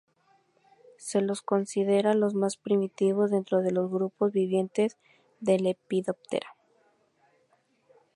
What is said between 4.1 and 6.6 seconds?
vivientes de Lepidoptera.